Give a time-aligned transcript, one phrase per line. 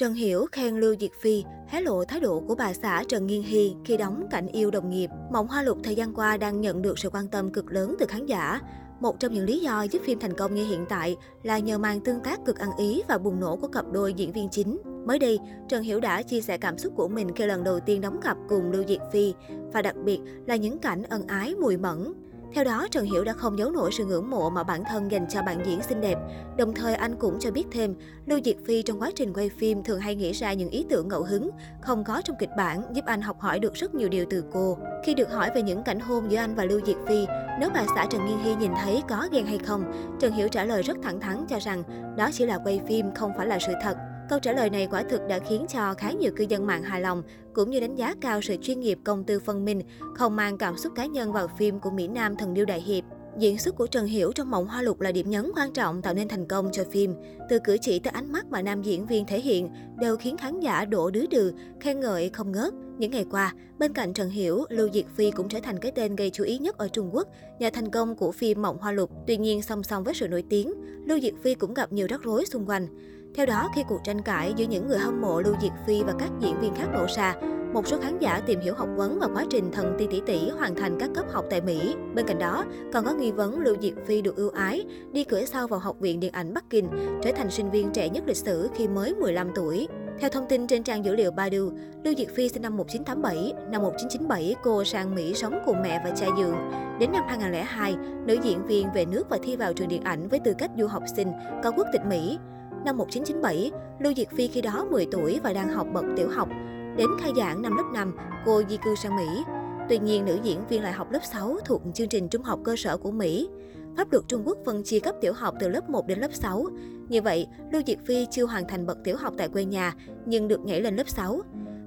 [0.00, 3.42] Trần Hiểu khen Lưu Diệt Phi, hé lộ thái độ của bà xã Trần Nghiên
[3.42, 5.10] Hy khi đóng cảnh yêu đồng nghiệp.
[5.32, 8.06] Mộng Hoa Lục thời gian qua đang nhận được sự quan tâm cực lớn từ
[8.06, 8.60] khán giả.
[9.00, 12.00] Một trong những lý do giúp phim thành công như hiện tại là nhờ màn
[12.00, 14.78] tương tác cực ăn ý và bùng nổ của cặp đôi diễn viên chính.
[15.06, 18.00] Mới đây, Trần Hiểu đã chia sẻ cảm xúc của mình khi lần đầu tiên
[18.00, 19.34] đóng cặp cùng Lưu Diệt Phi
[19.72, 22.12] và đặc biệt là những cảnh ân ái mùi mẫn.
[22.54, 25.26] Theo đó, Trần Hiểu đã không giấu nổi sự ngưỡng mộ mà bản thân dành
[25.28, 26.18] cho bạn diễn xinh đẹp.
[26.56, 27.94] Đồng thời anh cũng cho biết thêm,
[28.26, 31.08] Lưu Diệt Phi trong quá trình quay phim thường hay nghĩ ra những ý tưởng
[31.08, 31.50] ngẫu hứng,
[31.80, 34.78] không có trong kịch bản, giúp anh học hỏi được rất nhiều điều từ cô.
[35.04, 37.26] Khi được hỏi về những cảnh hôn giữa anh và Lưu Diệt Phi,
[37.60, 40.64] nếu bà xã Trần Nghiên Hy nhìn thấy có ghen hay không, Trần Hiểu trả
[40.64, 41.82] lời rất thẳng thắn cho rằng
[42.16, 43.96] đó chỉ là quay phim, không phải là sự thật.
[44.28, 47.00] Câu trả lời này quả thực đã khiến cho khá nhiều cư dân mạng hài
[47.00, 47.22] lòng,
[47.54, 49.82] cũng như đánh giá cao sự chuyên nghiệp công tư phân minh,
[50.14, 53.04] không mang cảm xúc cá nhân vào phim của Mỹ Nam Thần Điêu Đại Hiệp.
[53.38, 56.14] Diễn xuất của Trần Hiểu trong Mộng Hoa Lục là điểm nhấn quan trọng tạo
[56.14, 57.14] nên thành công cho phim.
[57.48, 59.68] Từ cử chỉ tới ánh mắt mà nam diễn viên thể hiện
[60.00, 62.74] đều khiến khán giả đổ đứ đừ, khen ngợi không ngớt.
[62.98, 66.16] Những ngày qua, bên cạnh Trần Hiểu, Lưu Diệt Phi cũng trở thành cái tên
[66.16, 69.10] gây chú ý nhất ở Trung Quốc nhờ thành công của phim Mộng Hoa Lục.
[69.26, 70.72] Tuy nhiên, song song với sự nổi tiếng,
[71.06, 72.86] Lưu Diệt Phi cũng gặp nhiều rắc rối xung quanh.
[73.34, 76.12] Theo đó, khi cuộc tranh cãi giữa những người hâm mộ Lưu Diệt Phi và
[76.18, 77.34] các diễn viên khác nổ ra,
[77.72, 80.50] một số khán giả tìm hiểu học vấn và quá trình thần tiên tỷ tỷ
[80.50, 81.94] hoàn thành các cấp học tại Mỹ.
[82.14, 85.44] Bên cạnh đó, còn có nghi vấn Lưu Diệt Phi được ưu ái, đi cửa
[85.44, 86.88] sau vào Học viện Điện ảnh Bắc Kinh,
[87.22, 89.88] trở thành sinh viên trẻ nhất lịch sử khi mới 15 tuổi.
[90.20, 91.70] Theo thông tin trên trang dữ liệu Baidu,
[92.04, 96.10] Lưu Diệt Phi sinh năm 1987, năm 1997 cô sang Mỹ sống cùng mẹ và
[96.10, 96.56] cha dượng.
[97.00, 100.40] Đến năm 2002, nữ diễn viên về nước và thi vào trường điện ảnh với
[100.44, 101.32] tư cách du học sinh,
[101.64, 102.38] có quốc tịch Mỹ.
[102.84, 106.48] Năm 1997, Lưu Diệt Phi khi đó 10 tuổi và đang học bậc tiểu học.
[106.96, 109.42] Đến khai giảng năm lớp 5, cô di cư sang Mỹ.
[109.88, 112.76] Tuy nhiên, nữ diễn viên lại học lớp 6 thuộc chương trình trung học cơ
[112.76, 113.48] sở của Mỹ.
[113.96, 116.66] Pháp luật Trung Quốc phân chia cấp tiểu học từ lớp 1 đến lớp 6.
[117.08, 119.94] Như vậy, Lưu Diệt Phi chưa hoàn thành bậc tiểu học tại quê nhà,
[120.26, 121.40] nhưng được nhảy lên lớp 6.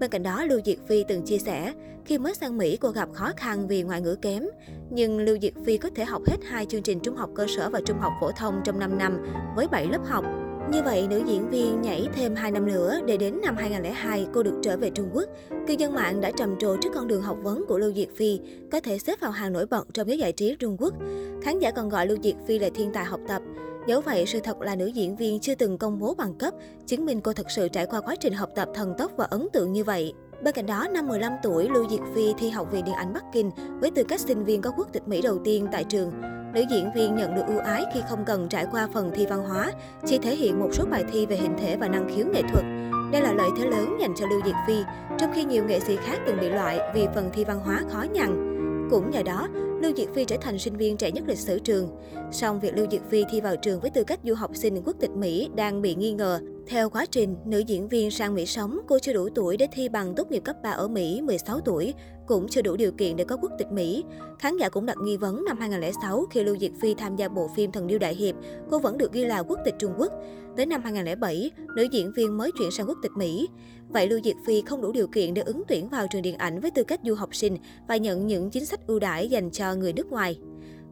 [0.00, 1.72] Bên cạnh đó, Lưu Diệt Phi từng chia sẻ,
[2.04, 4.44] khi mới sang Mỹ cô gặp khó khăn vì ngoại ngữ kém.
[4.90, 7.70] Nhưng Lưu Diệt Phi có thể học hết hai chương trình trung học cơ sở
[7.70, 9.26] và trung học phổ thông trong 5 năm
[9.56, 10.24] với 7 lớp học.
[10.70, 14.42] Như vậy, nữ diễn viên nhảy thêm 2 năm nữa để đến năm 2002 cô
[14.42, 15.24] được trở về Trung Quốc.
[15.66, 18.40] Cư dân mạng đã trầm trồ trước con đường học vấn của Lưu Diệt Phi,
[18.72, 20.94] có thể xếp vào hàng nổi bật trong giới giải trí Trung Quốc.
[21.42, 23.42] Khán giả còn gọi Lưu Diệt Phi là thiên tài học tập.
[23.86, 26.54] Dẫu vậy, sự thật là nữ diễn viên chưa từng công bố bằng cấp,
[26.86, 29.48] chứng minh cô thực sự trải qua quá trình học tập thần tốc và ấn
[29.52, 30.12] tượng như vậy.
[30.42, 33.24] Bên cạnh đó, năm 15 tuổi, Lưu Diệt Phi thi Học viện Điện ảnh Bắc
[33.32, 33.50] Kinh
[33.80, 36.35] với tư cách sinh viên có quốc tịch Mỹ đầu tiên tại trường.
[36.56, 39.44] Nữ diễn viên nhận được ưu ái khi không cần trải qua phần thi văn
[39.44, 39.72] hóa,
[40.06, 42.64] chỉ thể hiện một số bài thi về hình thể và năng khiếu nghệ thuật.
[43.12, 44.74] Đây là lợi thế lớn dành cho Lưu Diệt Phi,
[45.18, 48.04] trong khi nhiều nghệ sĩ khác từng bị loại vì phần thi văn hóa khó
[48.12, 48.58] nhằn.
[48.90, 49.48] Cũng nhờ đó,
[49.82, 51.90] Lưu Diệt Phi trở thành sinh viên trẻ nhất lịch sử trường.
[52.32, 54.96] Song việc Lưu Diệt Phi thi vào trường với tư cách du học sinh quốc
[55.00, 56.40] tịch Mỹ đang bị nghi ngờ.
[56.68, 59.88] Theo quá trình, nữ diễn viên sang Mỹ sống, cô chưa đủ tuổi để thi
[59.88, 61.94] bằng tốt nghiệp cấp 3 ở Mỹ 16 tuổi,
[62.26, 64.04] cũng chưa đủ điều kiện để có quốc tịch Mỹ.
[64.38, 67.50] Khán giả cũng đặt nghi vấn năm 2006 khi Lưu Diệt Phi tham gia bộ
[67.56, 68.34] phim Thần Điêu Đại Hiệp,
[68.70, 70.12] cô vẫn được ghi là quốc tịch Trung Quốc.
[70.56, 73.48] Tới năm 2007, nữ diễn viên mới chuyển sang quốc tịch Mỹ.
[73.88, 76.60] Vậy Lưu Diệt Phi không đủ điều kiện để ứng tuyển vào trường điện ảnh
[76.60, 77.56] với tư cách du học sinh
[77.88, 80.38] và nhận những chính sách ưu đãi dành cho người nước ngoài.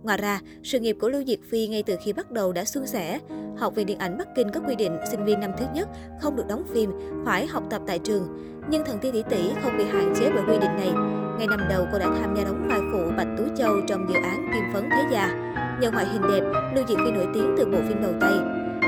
[0.04, 2.86] Ngoài ra, sự nghiệp của Lưu Diệc Phi ngay từ khi bắt đầu đã suôn
[2.86, 3.20] sẻ.
[3.56, 5.88] Học viện điện ảnh Bắc Kinh có quy định sinh viên năm thứ nhất
[6.20, 6.90] không được đóng phim,
[7.24, 8.28] phải học tập tại trường.
[8.70, 10.92] Nhưng thần tiên tỷ tỷ không bị hạn chế bởi quy định này.
[11.38, 14.14] Ngay năm đầu, cô đã tham gia đóng vai phụ Bạch Tú Châu trong dự
[14.14, 16.42] án Kim Phấn Thế Gia Nhờ ngoại hình đẹp,
[16.74, 18.32] Lưu Diệc Phi nổi tiếng từ bộ phim đầu tay.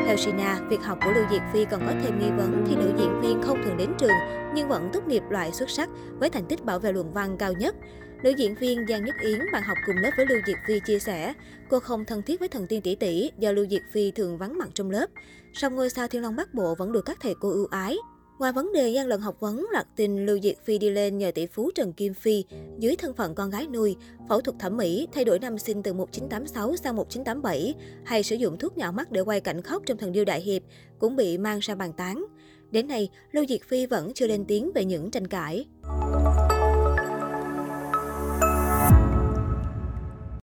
[0.06, 2.92] Theo Sina, việc học của Lưu Diệc Phi còn có thêm nghi vấn khi nữ
[2.98, 4.16] diễn viên không thường đến trường
[4.54, 5.88] nhưng vẫn tốt nghiệp loại xuất sắc
[6.18, 7.76] với thành tích bảo vệ luận văn cao nhất.
[8.26, 10.98] Nữ diễn viên Giang Nhất Yến, bạn học cùng lớp với Lưu Diệt Phi chia
[10.98, 11.34] sẻ,
[11.68, 14.58] cô không thân thiết với thần tiên tỷ tỷ do Lưu Diệt Phi thường vắng
[14.58, 15.06] mặt trong lớp.
[15.52, 17.96] Song ngôi sao Thiên Long Bắc Bộ vẫn được các thầy cô ưu ái.
[18.38, 21.30] Ngoài vấn đề gian lận học vấn, loạt tin Lưu Diệt Phi đi lên nhờ
[21.34, 22.44] tỷ phú Trần Kim Phi
[22.78, 23.96] dưới thân phận con gái nuôi,
[24.28, 28.58] phẫu thuật thẩm mỹ, thay đổi năm sinh từ 1986 sang 1987, hay sử dụng
[28.58, 30.62] thuốc nhỏ mắt để quay cảnh khóc trong thần điêu đại hiệp,
[30.98, 32.26] cũng bị mang ra bàn tán.
[32.70, 35.66] Đến nay, Lưu Diệt Phi vẫn chưa lên tiếng về những tranh cãi.